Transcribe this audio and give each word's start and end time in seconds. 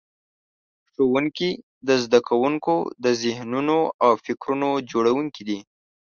ښوونکي 0.91 1.49
د 1.87 1.89
زده 2.03 2.19
کوونکو 2.29 2.75
د 3.03 3.05
ذهنونو 3.23 3.77
او 4.03 4.11
فکرونو 4.25 4.69
جوړونکي 4.91 5.41
دي. 5.49 5.59